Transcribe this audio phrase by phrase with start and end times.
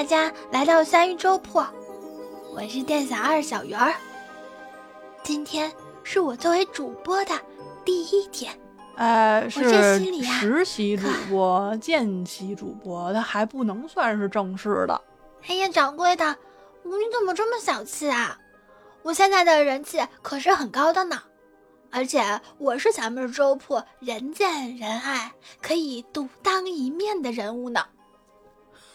[0.00, 1.62] 迎大家来到三鱼粥铺，
[2.54, 3.92] 我是店小二小圆儿。
[5.22, 5.70] 今天
[6.02, 7.38] 是我作为主播的
[7.84, 8.58] 第一天，
[8.96, 9.62] 呃，是
[10.22, 14.98] 实习主播、见习主播，他还不能算是正式的。
[15.46, 16.34] 哎呀，掌柜的，
[16.82, 18.38] 你怎么这么小气啊？
[19.02, 21.20] 我现在的人气可是很高的呢，
[21.90, 27.84] 而且我是咱们粥铺人见人爱、可以独当一面的人物呢。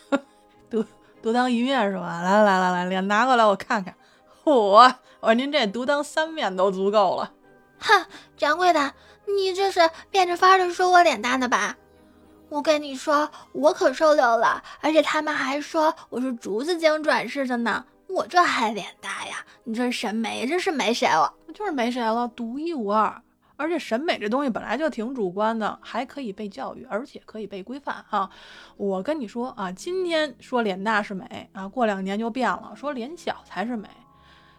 [1.26, 2.22] 独当一面是吧？
[2.22, 3.96] 来来来来，脸拿过来我看看。
[4.44, 7.32] 嚯，我说您这独当三面都足够了。
[7.80, 8.06] 哼，
[8.38, 8.94] 掌柜的，
[9.36, 11.78] 你这是变着法儿的说我脸大呢吧？
[12.50, 19.38] 我跟你说，我可受溜了，而且他们还说我是竹子精转世的呢，我这还脸大呀？
[19.64, 21.34] 你这审美真是没谁了。
[21.56, 23.20] 就是没谁了，独一无二。
[23.58, 28.30] 而且审美这东西本来就挺主观的，还可以被教育，而且可以被规范哈。
[28.78, 33.88] 我跟你说啊，今天说脸大是美啊，过两年就变了，说脸小才是美。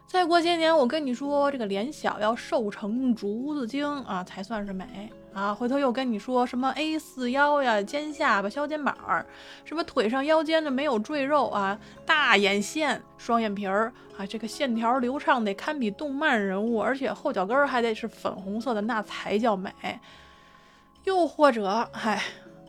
[0.06, 5.54] 再过些年，我跟你说，这个脸小要瘦成竹子精啊，才算是美啊。
[5.54, 9.24] 回头又跟你说什么 A 四腰呀、尖下巴、削肩膀儿，
[9.64, 19.70] 什么腿上腰间的没有赘肉啊，大眼线、双眼皮儿啊，这个线条流畅得堪比动漫人物，而且后脚跟儿还得是粉红色的，那才叫美。
[21.04, 22.20] 又或者，嗨，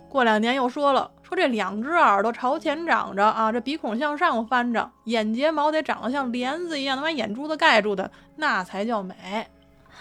[0.07, 9.15] 过两年又说了，说这两只耳朵朝前长着啊，这鼻孔向上翻着，眼睫毛得长得像帘子一样，能把眼珠子盖住的，那才叫美。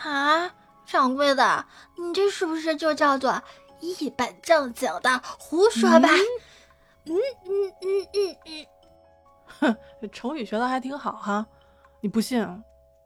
[0.03, 0.51] 啊，
[0.87, 1.67] 掌柜的，
[1.99, 3.43] 你这是不是就叫做
[3.81, 6.09] 一本正经的胡说吧？
[7.05, 8.67] 嗯嗯嗯嗯
[9.61, 11.47] 嗯，这成语学的还挺好哈，
[12.01, 12.59] 你不信啊？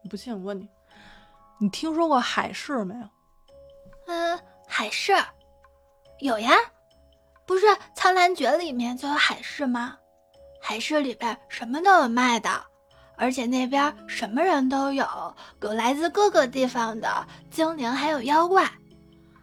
[0.02, 0.68] 你不信我问你，
[1.58, 3.08] 你听说过海市没有？
[4.06, 5.12] 嗯，海市
[6.20, 6.52] 有呀，
[7.46, 9.96] 不是《苍兰诀》里面就有海市吗？
[10.60, 12.64] 海市里边什么都有卖的，
[13.20, 15.06] 而且那边什么人都有，
[15.60, 18.66] 有来自各个地方的精灵，还有妖怪，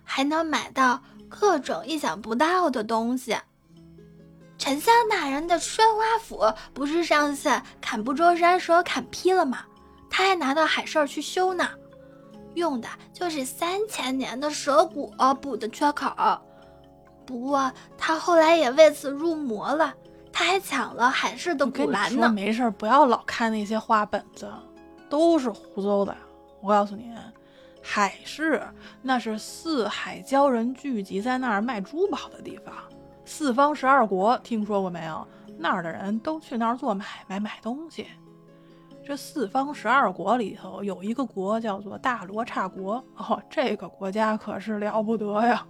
[0.03, 0.99] 还能买到
[1.29, 3.38] 各种意想不到的东西。
[4.57, 9.59] 沉香大人的宣花斧不是上次砍不周山时候砍劈了吗？
[10.09, 11.69] 他还拿到海市去修呢。
[12.55, 16.11] 用的就是三千年的蛇骨补的缺口，
[17.27, 19.94] 不过他后来也为此入魔了，
[20.38, 22.30] 他还抢了海市的古兰呢。
[22.30, 24.48] 没事儿，不要老看那些花本子，
[25.09, 26.16] 都是胡诌的。
[26.62, 27.12] 我告诉你，
[27.81, 28.62] 海市
[29.02, 32.72] 那是四海鲛人聚集在那儿卖珠宝的地方，
[33.25, 35.28] 四方十二国听说过没有？
[35.58, 38.06] 那儿的人都去那儿做买卖买东西。
[39.04, 45.66] 这四方十二国里头有一个国叫做大罗刹国哦，这个国家可是了不得呀！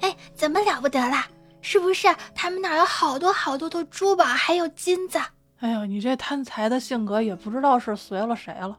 [0.00, 1.28] 哎，怎么了不得啦？
[1.60, 5.18] 是不是他们那儿有好多好多的珠宝，还有金子？
[5.60, 8.78] 哎呦，你这贪财的性格也不知道是随了谁了。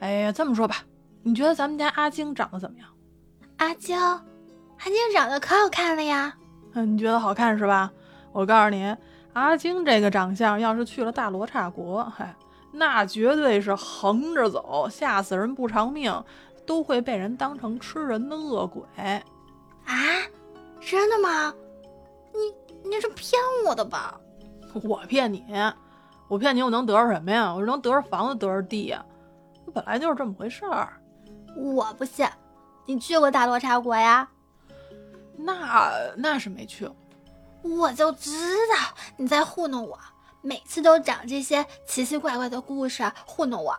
[0.00, 0.76] 哎呀，这么说吧，
[1.22, 2.88] 你觉得咱们家阿晶长得怎么样？
[3.56, 6.34] 阿娇，阿晶长得可好看了呀！
[6.74, 7.90] 嗯，你觉得好看是吧？
[8.32, 8.94] 我告诉你，
[9.32, 12.34] 阿晶这个长相，要是去了大罗刹国，嗨，
[12.72, 16.22] 那绝对是横着走，吓死人不偿命，
[16.66, 18.82] 都会被人当成吃人的恶鬼。
[19.86, 19.94] 啊，
[20.84, 21.54] 真的吗？
[22.32, 24.20] 你你是骗我的吧？
[24.82, 25.44] 我骗你，
[26.28, 27.54] 我骗你，我能得着什么呀？
[27.54, 29.04] 我是能得着房子，得着地呀，
[29.72, 30.92] 本来就是这么回事儿。
[31.56, 32.26] 我不信，
[32.86, 34.28] 你去过大罗刹国呀？
[35.36, 36.96] 那那是没去过。
[37.62, 38.30] 我就知
[38.68, 39.98] 道你在糊弄我，
[40.42, 43.74] 每次都讲这些奇奇怪怪的故事糊弄我。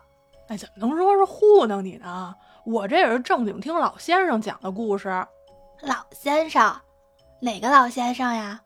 [0.48, 2.34] 哎，怎么能说是糊弄你呢？
[2.66, 5.10] 我这也是正经听老先生讲的故事。
[5.82, 6.74] 老先生，
[7.42, 8.60] 哪个老先生呀？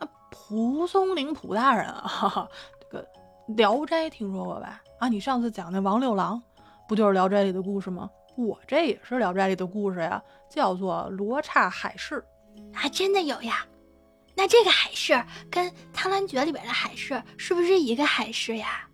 [0.00, 2.48] 啊，蒲松龄蒲大人啊， 哈哈，
[2.80, 3.04] 这个
[3.56, 4.82] 《聊斋》听说过吧？
[4.98, 6.42] 啊，你上次讲那王六郎，
[6.88, 8.10] 不就是《聊斋》里的故事吗？
[8.36, 12.24] 我这也是《聊斋》里的故事呀，叫做罗刹海市。
[12.74, 13.66] 啊真的有呀。
[14.34, 18.86] 那这个海市跟《苍兰诀》里边的海市是不是一个海市呀？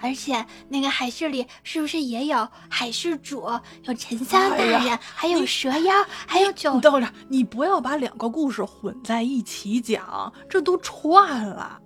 [0.00, 3.48] 而且那个海市里是不是也有海市主，
[3.84, 5.92] 有沉香大人，哎还有蛇妖，
[6.26, 11.78] 还有九你等着，你不要把两个故事混在一起讲，这都串了。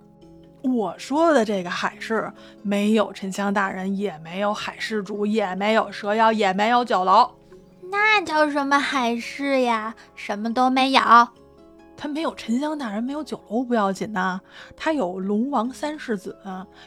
[0.61, 2.31] 我说的这个海市，
[2.63, 7.29] 没有沉香大人，也没有海市主，也没有蛇妖，也没有酒楼。
[7.91, 9.93] 那叫什么海市呀？
[10.15, 11.01] 什么都没有。
[11.97, 14.39] 他没有沉香大人，没有酒楼不要紧呐、
[14.75, 16.37] 他有龙王三世子，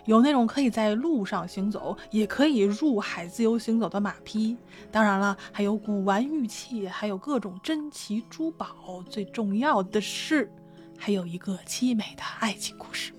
[0.05, 4.57] 有那种可以在路上行走，也可以入海自由行走的马匹。
[4.91, 9.03] 当然了，还有古玩玉器，还有各种珍奇珠宝。
[9.09, 10.51] 最重要的是，
[10.97, 13.13] 还有一个凄美的爱情故事。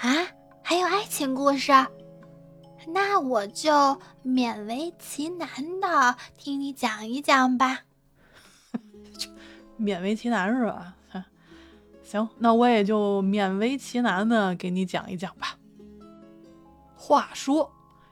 [0.00, 0.10] 啊，
[0.62, 1.72] 还有爱情故事？
[2.86, 3.72] 那我就
[4.22, 5.48] 勉为其难
[5.80, 7.80] 的听你讲一讲吧。
[9.78, 10.94] 勉为其难是吧？
[12.02, 15.56] 行，那我也就勉为其难的给你讲一讲吧。
[16.94, 17.70] 话说，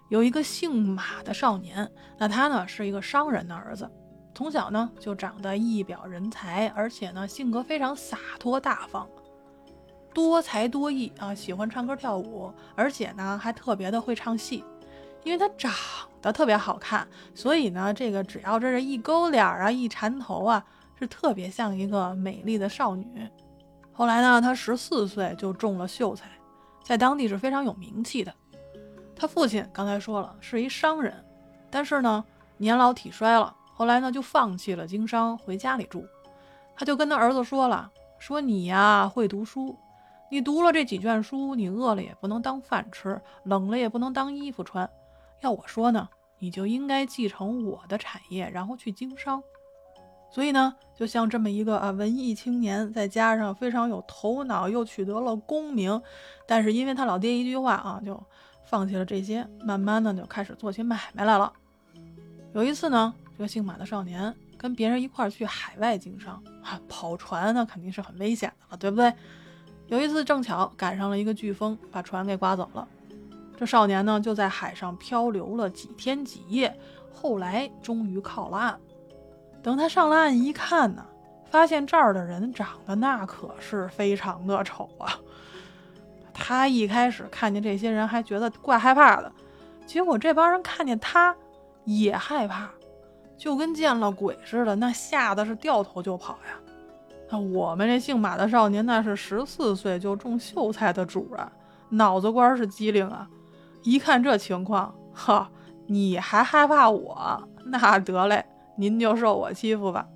[0.09, 3.91] 有一个姓马的少年，那他呢是一个商人的儿子，
[4.35, 9.07] 从小呢就长得一表人才，而且呢性格非常洒脱大方，
[10.15, 14.65] 多才多艺啊，喜欢唱歌跳舞，而且呢还特别的会唱戏。
[15.23, 15.71] 因为他长
[16.21, 20.65] 得特别好看，所以呢这个只要这是一勾脸啊，一缠头啊，
[21.03, 23.29] 是特别像一个美丽的少女。
[23.91, 26.31] 后来呢，他十四岁就中了秀才，
[26.85, 28.33] 在当地是非常有名气的。
[29.17, 31.13] 他父亲刚才说了是一商人，
[31.73, 32.25] 但是呢
[32.57, 36.07] 年老体衰了，后来呢就放弃了经商，回家里住。
[36.77, 37.91] 他就跟他儿子说了
[38.21, 39.77] ：“说你呀会读书，
[40.31, 44.89] 你读了这几卷书，你饿了也不能当饭吃，冷了也不能当衣服穿。
[45.41, 46.09] 要我说呢，
[46.39, 49.43] 你就应该继承我的产业，然后去经商。”
[50.33, 56.01] 所以呢，就像这么一个啊文艺青年，再加上非常有头脑，又取得了功名，
[56.47, 58.21] 但是因为他老爹一句话啊，就
[58.65, 61.53] 放弃了这些，慢慢的就开始做起买卖来了。
[62.55, 69.13] 有一次呢，这个姓马的少年跟别人一块儿去海外经商啊，跑船那肯定是很危险的了，对不对？
[69.89, 72.89] 有一次正巧赶上了一个飓风，把船给刮走了。
[73.59, 76.75] 这少年呢就在海上漂流了几天几夜，
[77.13, 78.81] 后来终于靠了岸。
[79.63, 81.05] 等他上了岸一看呢，
[81.51, 85.17] 发现这儿的人长得那可是非常的丑啊。
[86.35, 89.31] 他一开始看见这些人还觉得怪害怕的，
[89.87, 91.37] 结果这帮人看见他
[91.85, 92.69] 也害怕，
[93.37, 96.59] 就跟见了鬼似的，那吓得是掉头就跑呀。
[97.31, 101.51] 那我们这姓马的少年那是十四岁就中秀才的主啊，
[101.91, 103.29] 脑子瓜是机灵啊。
[103.83, 105.51] 一看这情况，哈，
[105.87, 107.49] 你还害怕我？
[107.65, 108.45] 那得嘞。
[108.77, 110.07] 您就受我欺负吧。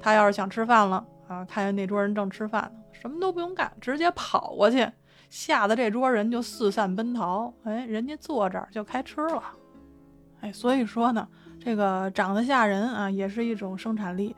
[0.00, 4.88] 他要是想吃饭了啊，看见那桌人正吃饭呢，什么都不用干，直接跑过去，
[5.28, 7.52] 吓得这桌人就四散奔逃。
[7.64, 9.42] 哎，人家坐这儿就开吃了。
[10.40, 11.26] 哎，所以说呢，
[11.58, 14.34] 这个长得吓人啊，也是一种生产力。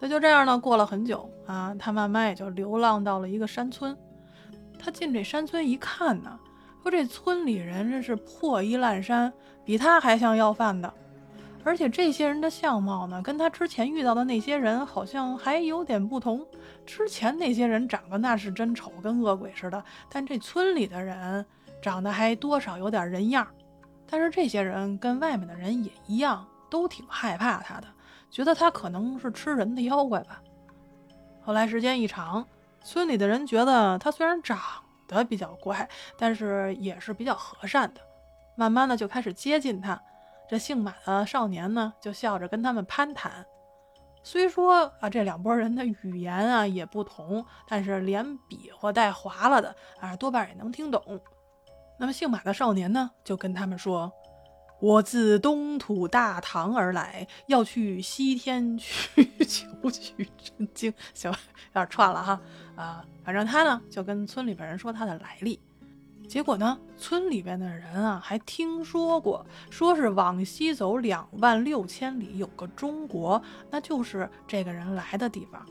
[0.00, 3.96] 那就这样呢，过了很久啊，他慢慢也就流浪到了一个山村。
[4.78, 6.38] 他进这山村一看呢，
[6.82, 9.30] 说这村里人真是破衣烂衫，
[9.64, 10.92] 比他还像要饭的。
[11.68, 16.42] 而且这些人的相貌呢，跟他之前遇到的那些人好像还有点不同。
[16.86, 21.44] 之前那些人长得那是真丑，跟恶鬼似的，但这村里的人
[21.82, 23.46] 长得还多少有点人样。
[24.08, 27.86] 但是这些人跟外面的人也一样，都挺害怕他的，
[28.30, 30.40] 觉得他可能是吃人的妖怪吧。
[31.42, 32.46] 后来时间一长，
[32.82, 34.58] 村里的人觉得他虽然长
[35.06, 35.86] 得比较怪，
[36.16, 38.00] 但是也是比较和善的，
[38.56, 40.00] 慢慢的就开始接近他。
[40.48, 43.44] 这姓马的少年呢，就笑着跟他们攀谈。
[44.22, 51.02] 虽说啊，这两拨人的语言啊也不同，但是连比划带划拉的啊，多半也能听懂。
[51.98, 54.12] 那么姓马的少年呢，就跟他们说
[54.80, 61.38] ：“我自东土大唐而来，要去西天去 求取真经。”行，有
[61.72, 62.40] 点串了哈
[62.76, 65.60] 啊，反正他呢就跟村里边人说他的来历。
[66.28, 75.64] 结果呢，村里边的人啊，还听说过，说是往西走两万六千里有个中国，那就是这个人来的地方。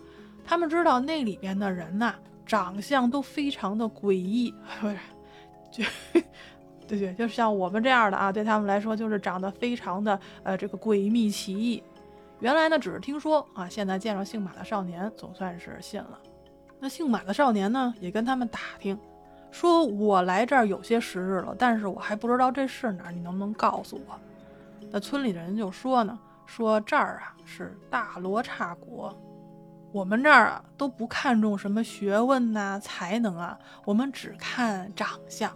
[0.43, 4.51] 他们知道那里边的人呐，长相都非常的诡异，
[5.71, 5.83] 就，
[6.87, 11.83] 对对，就像我们这样的啊，对他们来说就是长得非常的呃这个诡秘奇异。
[12.39, 16.19] 原来呢，只是听说啊，现在见着姓马的少年，总算是信了。
[16.79, 18.97] 那姓马的少年呢，也跟他们打听。
[19.51, 24.19] 说我来这儿有些时日了，但是我还不知道这是哪儿，你能不能告诉我？
[24.91, 29.17] 那村里的人就说呢，说这儿啊是大罗刹国，
[29.91, 35.51] 我们这儿啊都不看重什么学问呐、才能啊，我们只看长相。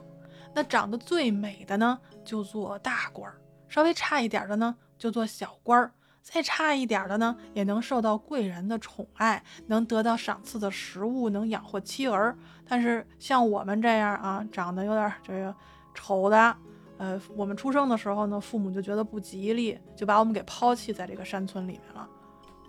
[0.54, 3.36] 那长得最美的呢，就做大官儿；
[3.70, 5.92] 稍微差一点的呢，就做小官儿。
[6.22, 12.38] 再差一点的呢，也能受到贵人的宠爱，能得到赏赐的食物，能养活妻儿。
[12.68, 15.54] 但是像我们这样啊，长得有点这个
[15.94, 16.56] 丑的，
[16.98, 22.08] 呃，我们出生的时候呢，父母就觉得不吉利，就把我们给抛弃在这个山村里面了。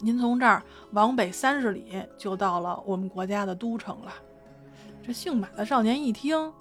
[0.01, 0.61] 您从这儿
[0.93, 4.13] 往北三十里，就到了我们国家的都城了。
[5.05, 6.53] 这姓马的少年一听，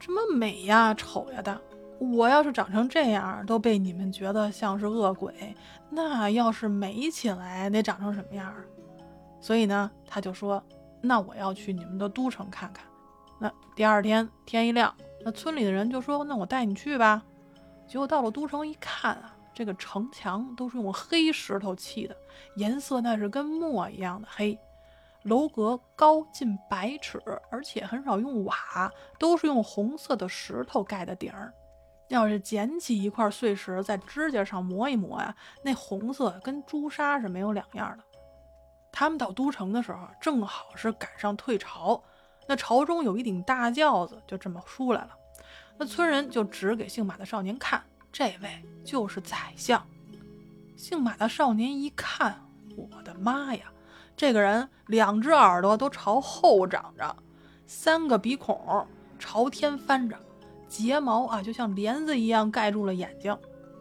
[0.00, 1.60] 这么美呀、丑呀的。
[1.98, 5.54] 我要是长成这样，都被你们觉得像是恶鬼，
[5.90, 8.54] 那要是美起来，得长成什么样？
[9.40, 10.62] 所以呢，他就说
[11.02, 12.84] ：“那我要去你们的都城看看。”
[13.40, 17.22] 那第二天天一亮，那村里的人就说：“那我带你去吧。”
[17.86, 22.16] 结果到了都城一看啊，这个城墙都是用黑石头砌的，
[22.56, 24.58] 颜色那是跟墨一样的黑。
[25.22, 28.56] 楼阁高近百尺，而且很少用瓦，
[29.18, 31.52] 都是用红色的石头盖的顶儿。
[32.08, 38.04] 要是捡起一块碎石，在指甲上磨一磨呀，那红色跟朱砂是没有两样的。
[38.90, 42.02] 他们到都城的时候，正好是赶上退潮，
[42.46, 45.10] 那朝中有一顶大轿子，就这么出来了。
[45.76, 49.86] 那村人就指给姓马的少年看，这位就是宰相。
[50.76, 52.42] 姓马的少年一看，
[52.76, 53.66] 我的妈呀，
[54.16, 57.14] 这个人两只耳朵都朝后长着，
[57.66, 58.86] 三个鼻孔
[59.18, 60.18] 朝天翻着。
[60.68, 63.36] 睫毛啊，就像帘子一样盖住了眼睛，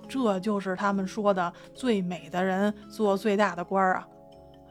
[0.07, 4.07] 这就是他们说的最美的人做最大的官儿啊。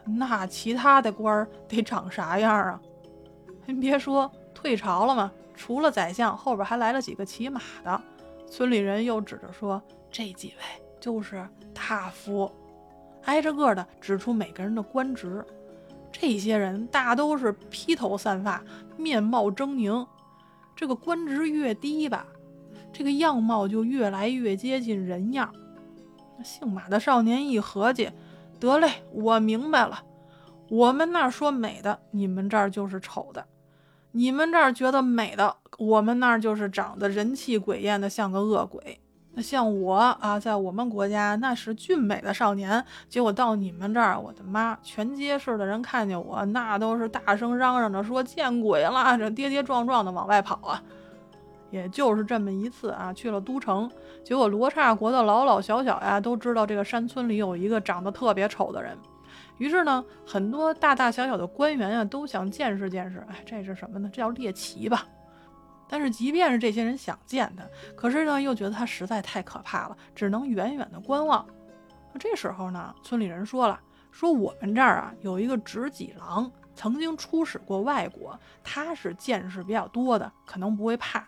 [0.04, 2.80] 那其他的官儿得长啥样啊？
[3.66, 8.00] 您别说，退朝了嘛，除了宰相，后边还来了几个骑马的。
[8.49, 11.44] 村里人又指着说，这几位就是
[11.75, 12.50] 大夫，
[13.25, 15.44] 挨着个的指出每个人的官职。
[16.12, 18.62] 这些人大都是披头散发，
[18.96, 20.06] 面貌狰狞。
[20.76, 22.26] 这个官职越低吧，
[22.92, 25.52] 这个样貌就越来越接近人样。
[26.45, 28.11] 姓马的少年一合计，
[28.61, 30.04] 得嘞，我明白了。
[30.68, 33.42] 我们那儿说美的，你们这儿就是丑的；
[34.12, 39.00] 你们这儿觉得美的，我们那儿就是长得人气鬼艳的，像个恶鬼。
[39.38, 44.74] 那像我啊，在我们国家那是俊美的少年，结果到你们这儿，我的妈！
[44.82, 50.82] 全街市的人看见我，那都是大声嚷嚷着说见鬼了，这跌跌撞撞的往外跑啊！
[51.70, 53.90] 也就是这么一次啊，去了都城，
[54.24, 58.96] 结果罗刹国的老老小小呀，都知道这个山村里有一个长得特别丑的人，
[59.58, 63.18] 于是呢，很多大大小小的官员啊，都想见识见识。
[63.28, 64.08] 哎，这是什么呢？
[64.10, 65.06] 这叫猎奇吧。
[65.88, 67.64] 但是，即便是这些人想见他，
[67.94, 71.46] 可是呢，又觉得他实在太可怕了，只能远远的观望。
[72.18, 73.78] 这时候呢，村里人说了，
[74.10, 81.26] 说我们这儿啊有一个执戟郎，曾经出使过外国，他是见识比较多的，可能不会怕。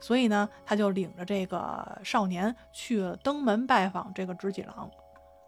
[0.00, 4.90] 所以呢，他就领着这个少年去登门拜访这个执戟郎。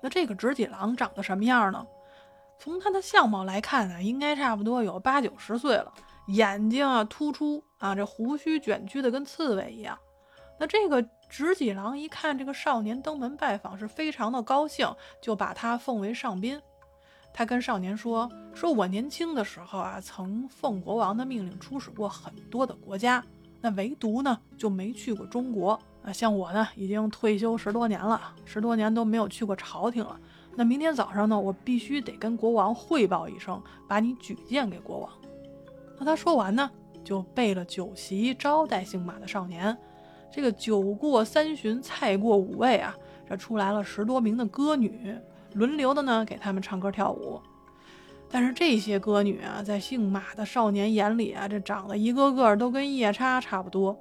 [0.03, 1.87] 那这个执戟郎长得什么样呢？
[2.59, 5.93] 从他的相貌来看呢，应该差不多有八九十岁了。
[6.29, 9.99] 眼睛啊突出啊，这胡须卷曲的跟刺猬一样。
[10.61, 14.89] 那这个执戟郎一看这个少年登门拜访，是非常的高兴，
[15.21, 16.61] 就把他奉为上宾。
[17.35, 23.25] 他跟少年说：“说我年轻的时候啊，曾奉国王的命令出使过很多的国家，
[23.61, 26.13] 那唯独呢就没去过中国啊。
[26.13, 30.21] 像我呢，已经退休十多年了，十多年都没有去过朝廷了。
[30.55, 35.11] 那明天早上呢，我必须得跟国王汇报一声，把你举荐给国王。”
[36.03, 36.69] 那他说完呢，
[37.05, 39.79] 就备了酒席招待姓马的少年。
[40.33, 42.93] 这个酒过三巡，菜过五味啊，
[43.31, 45.17] 这出来了十多名的歌女，
[45.53, 47.41] 轮流的呢给他们唱歌跳舞。
[48.29, 53.97] 但是这些歌女啊，在姓马的少年眼里啊，这长得一个个都跟夜叉差不多。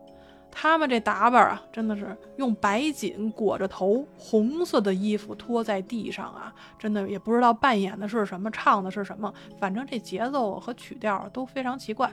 [0.51, 12.11] 他们这打扮啊，真的是用白锦裹着头，红色的衣服拖在地上啊，真的也不知道扮演的是什么，唱的是什么，反正这节奏和曲调都非常奇怪。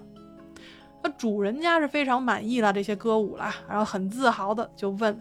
[1.02, 5.20] 那主人家是非常满意了这些歌舞了，然后很自豪的就问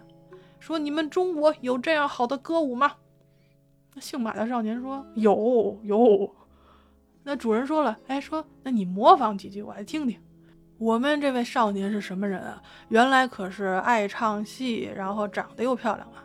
[0.59, 2.93] 说：“你们中国有这样好的歌舞吗？”
[3.93, 6.33] 那姓马的少年说：“有有。”
[7.23, 10.19] 那主人说了：“哎，说那你模仿几句，我来听听。”
[10.79, 12.61] 我们这位少年是什么人啊？
[12.89, 16.23] 原来可是爱唱戏，然后长得又漂亮啊。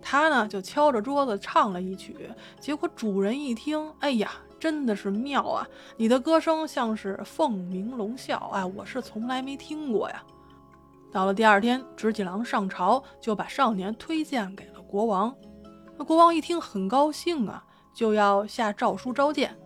[0.00, 2.28] 他呢就敲着桌子唱了一曲，
[2.58, 5.64] 结果主人一听，哎呀，真的是妙啊！
[5.96, 10.20] 你的歌声像是凤鸣龙啸，哎，我是从来没听过呀。
[11.12, 15.32] 到了第二天，执戟郎上朝，就把少年推荐给了国王。
[15.96, 17.62] 那国王一听很高兴啊，
[17.94, 19.56] 就要下诏书召见。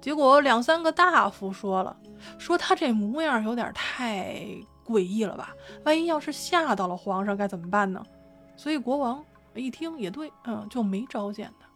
[0.00, 1.96] 结果两三个大夫说了。
[2.38, 4.44] 说他这模样有点太
[4.84, 5.54] 诡异了吧？
[5.84, 8.04] 万一要是吓到了皇上该怎么办呢？
[8.56, 11.68] 所以国王一听也对，嗯，就没召见他。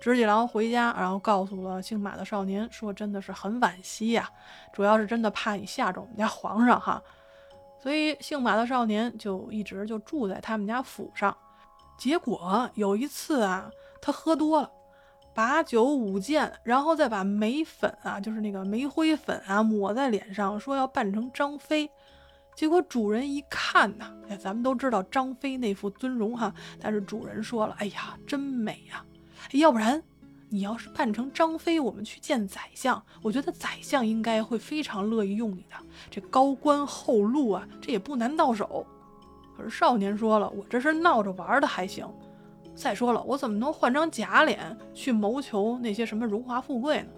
[0.00, 4.28] 执戟郎回家，然后告诉了姓马的少年，说真的是很惋惜呀，
[4.72, 7.02] 主要是真的怕你吓着我们家皇上哈。
[7.82, 11.34] 所以姓马的少年就一直就住在他们家府上。
[11.96, 13.70] 结果有一次啊，
[14.02, 14.70] 他喝多了。
[15.34, 21.90] 把酒舞剑，然后再把眉粉啊，就是那个煤灰粉啊，抹在脸上，说要扮成张飞。
[22.54, 29.04] 结果主人一看呐，哎，咱们都知道张飞那副尊容哈，但是主人说了，哎呀，真美呀！
[29.52, 30.00] 要不然
[30.48, 35.74] 你要是扮成张飞，我们去见宰相，我觉得宰相应该会非常乐意用你的。
[36.10, 38.86] 这高官厚禄啊，这也不难到手。
[39.56, 42.08] 可是少年说了，我这是闹着玩的，还行。
[42.74, 47.08] 再说了，我怎么能换张假脸去谋求那些什么荣华富贵呢？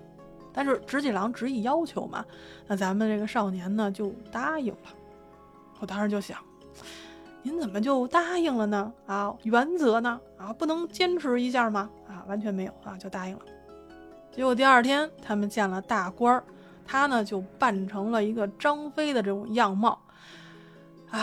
[0.52, 2.24] 但是直戟郎执意要求嘛，
[2.66, 4.88] 那咱们这个少年呢就答应了。
[5.80, 6.38] 我当时就想，
[7.42, 8.92] 您怎么就答应了呢？
[9.06, 10.18] 啊，原则呢？
[10.38, 11.90] 啊，不能坚持一下吗？
[12.08, 13.42] 啊，完全没有啊，就答应了。
[14.32, 16.44] 结果第二天他们见了大官儿，
[16.86, 19.98] 他呢就扮成了一个张飞的这种样貌。
[21.10, 21.20] 唉，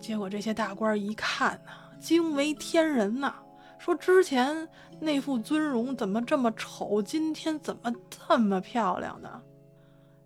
[0.00, 3.34] 结果这些大官儿一看呢，惊为天人呐，
[3.78, 4.68] 说之前。
[5.02, 7.00] 那副尊容怎么这么丑？
[7.00, 9.40] 今天怎么这么漂亮呢？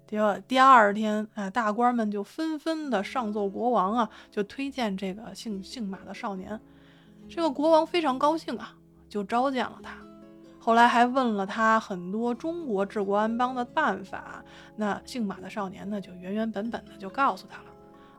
[0.05, 6.61] 第二第二天，啊，大官们就纷纷的上奏国王啊，就推荐这个姓姓马的少年。
[7.29, 8.75] 这个国王非常高兴啊，
[9.09, 9.97] 就召见了他。
[10.59, 14.43] 后来还问了他很多中国治国安邦的办法。
[14.75, 17.71] 那姓马的少年呢，就原原本本的就告诉他了。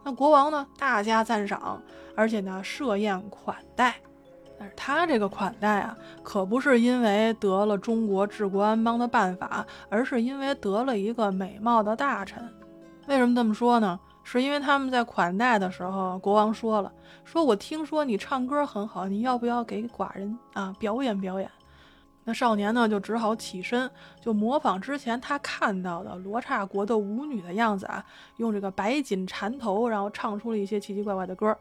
[0.07, 1.81] 那国王呢，大加赞赏，
[2.15, 3.95] 而且呢，设宴款待。
[4.59, 12.47] 但是他这个款待啊，可不是因为得了中国治国安邦的办法，而是因为得了一个美貌的大臣。
[13.07, 14.00] 为什么这么说呢？
[14.24, 16.91] 是因为他们在款待的时候，国王说了
[17.25, 21.50] ：“说我听说你唱歌很好，你要不要给寡人啊表演表演？”
[22.27, 23.89] 那少年呢，就只好起身，
[24.20, 28.03] 就模仿之前他看到的罗刹国的舞女的样子啊，
[28.38, 31.55] 用这个白锦缠头，然后唱出了一些奇奇怪怪的歌。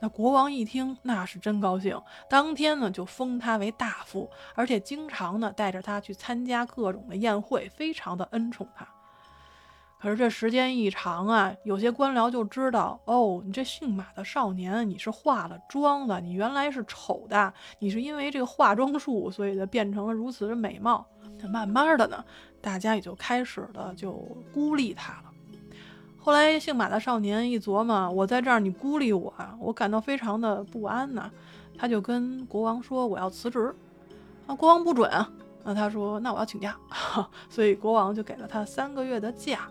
[0.00, 8.86] 那国王一听，那是真高兴，当天呢就封他为大夫，而且经常呢带着他去参加各种的宴会，非常的恩宠他。
[10.00, 21.04] 可是这时间一长啊，有些官僚就知道，哦，你这姓马的少年，你是化了妆的，你原来是丑的，你是因为这个化妆术，所以就变成了如此的美貌。
[21.48, 22.24] 慢慢的呢，
[22.60, 24.12] 大家也就开始的就
[24.52, 25.24] 孤立他了。
[26.16, 31.30] 后来，姓马的少年一琢磨，我在这儿，你孤立我啊，我感到非常的不安呐。
[31.76, 33.74] 他就跟国王说：“我要辞职。”
[34.46, 35.30] 啊，国王不准啊。
[35.64, 36.76] 那他说：“那我要请假。
[37.48, 39.68] ”所以国王就给了他三个月的假。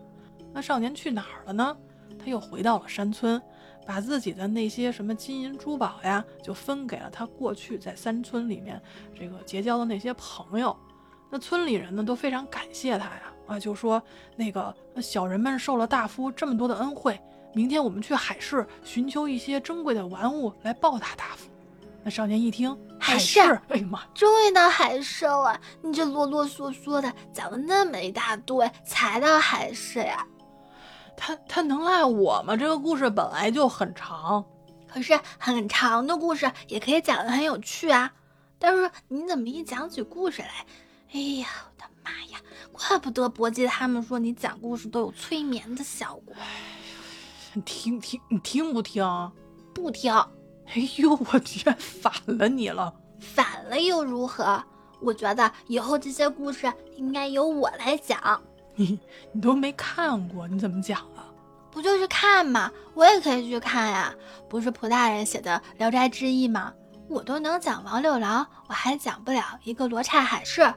[0.54, 1.76] 那少年去哪儿了呢？
[2.20, 3.40] 他又回到了山村，
[3.86, 8.82] 把自己的那些什么金银珠宝呀，就分给了他过去在山村里面
[9.14, 10.76] 这个结交的那些朋友。
[11.30, 13.34] 那村里人呢，都非常感谢他呀。
[13.46, 14.02] 啊，就说
[14.36, 17.20] 那个小人们受了大夫这么多的恩惠，
[17.54, 21.50] 明天我们去海市寻求一些珍贵的玩物来报答大夫。
[22.04, 25.60] 那少年一听海市，哎呀妈， 终于到海市了！
[25.82, 30.26] 你这啰啰嗦嗦的讲了那么一大堆，才到海市呀？
[31.18, 32.56] 他他能赖我吗？
[32.56, 34.46] 这个故事本来就很长，
[34.88, 38.14] 可是很长的故事也可以讲的很有趣啊。
[38.60, 40.66] 但是你怎么一讲起故事来，
[41.12, 42.40] 哎呀，我的妈呀！
[42.72, 46.36] 怪不得伯姬他们说你讲故事都有催眠的效果。
[47.54, 49.04] 你听听，你听不听？
[49.74, 50.14] 不听。
[50.14, 52.94] 哎呦，我居然反了你了！
[53.20, 54.64] 反了又如何？
[55.00, 58.42] 我觉得以后这些故事应该由我来讲。
[58.78, 58.98] 你
[59.34, 61.26] 你都没看过，你怎么讲啊？
[61.72, 64.14] 不就是看嘛，我也可以去看呀。
[64.48, 66.74] 不是蒲大人写的《聊斋志异》吗？
[67.10, 70.74] 我都能讲王六郎，我还讲不了一个罗刹海市。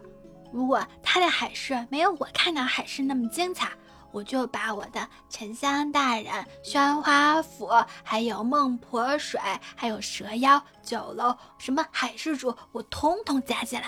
[0.52, 3.70] 如果他的海市没有我看到海市那么精彩，
[4.12, 6.32] 我就把我的沉香大人、
[6.62, 7.68] 宣花府，
[8.02, 9.40] 还有孟婆水，
[9.76, 13.86] 还有蛇妖酒楼，什么海市主，我通通加进来。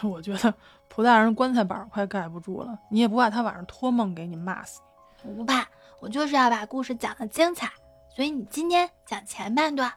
[0.08, 0.54] 我觉得
[0.94, 4.82] 蒲大人棺材板快盖不住了，你也不怕他晚上托梦给你骂死
[5.22, 5.30] 你？
[5.30, 5.66] 我不怕，
[6.00, 7.70] 我就是要把故事讲得精彩。
[8.14, 9.90] 所以你今天讲前半段，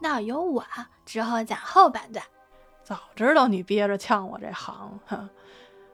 [0.00, 0.64] 那有我
[1.04, 2.24] 之后讲后半段。
[2.82, 4.98] 早知道你憋着呛我这行，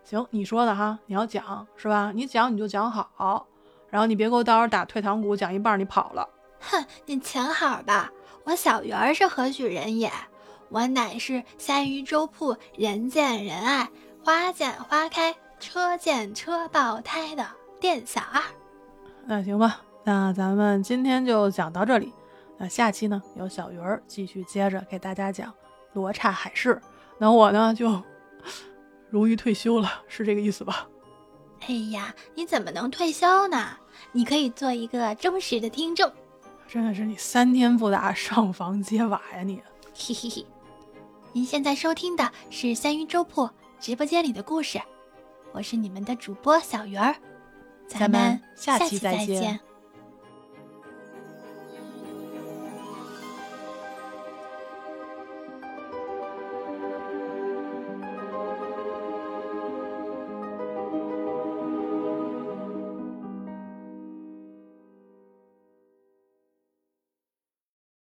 [0.04, 2.12] 行，你说的哈，你要讲是吧？
[2.14, 3.48] 你讲你就讲好，
[3.90, 6.28] 然后你别给我到时候打退堂鼓，讲一半你跑了。
[6.60, 8.12] 哼，你请好吧，
[8.44, 10.12] 我小鱼儿是何许人也？
[10.70, 13.88] 我乃是三鱼粥铺人见人爱、
[14.24, 17.46] 花见花开、车见车爆胎的
[17.78, 18.42] 店小二。
[19.26, 22.10] 那行吧，那咱们今天就讲到这里。
[22.56, 25.52] 那下期呢，由小鱼儿继续接着给大家讲。
[25.92, 26.80] 罗刹海市，
[27.18, 28.02] 那我呢就
[29.10, 30.88] 荣誉退休了，是这个意思吧？
[31.68, 33.76] 哎呀，你怎么能退休呢？
[34.12, 36.10] 你可以做一个忠实的听众。
[36.66, 39.62] 真的是你三天不打上房揭瓦呀你！
[39.94, 40.46] 嘿嘿嘿，
[41.32, 43.50] 您现在收听的是三鱼粥铺
[43.84, 44.80] 直播间里的故事，
[45.52, 47.14] 我是你们的主播小鱼儿，
[47.86, 49.60] 咱们下期再见。